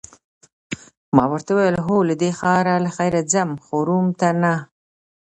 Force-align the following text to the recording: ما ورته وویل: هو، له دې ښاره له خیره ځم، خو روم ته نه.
ما 1.15 1.25
ورته 1.31 1.51
وویل: 1.53 1.77
هو، 1.85 1.97
له 2.09 2.15
دې 2.21 2.31
ښاره 2.39 2.75
له 2.85 2.89
خیره 2.95 3.21
ځم، 3.31 3.49
خو 3.65 3.75
روم 3.89 4.05
ته 4.19 4.29
نه. 4.43 4.53